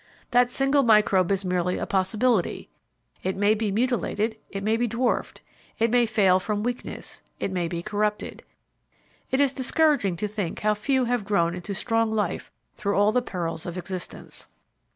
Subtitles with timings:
[0.31, 2.69] That single microbe is merely a possibility.
[3.21, 5.41] It may be mutilated, it may be dwarfed,
[5.77, 8.41] it may fail from weakness, it may be corrupted.
[9.29, 13.21] It is discouraging to think how few have grown into strong life through all the
[13.21, 14.47] perils of existence.